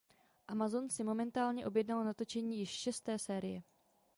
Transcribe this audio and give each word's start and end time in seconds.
Amazon 0.47 0.89
si 0.89 1.03
momentálně 1.03 1.65
objednal 1.65 2.03
natočení 2.03 2.59
již 2.59 2.69
šesté 2.69 3.19
série. 3.19 3.63